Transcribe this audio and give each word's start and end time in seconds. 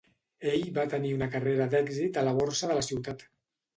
Ell 0.51 0.63
va 0.77 0.85
tenir 0.93 1.11
una 1.17 1.27
carrera 1.35 1.67
d'èxit 1.75 2.21
a 2.23 2.27
la 2.29 2.35
borsa 2.39 2.71
de 2.73 2.79
la 2.79 2.87
ciutat. 2.93 3.23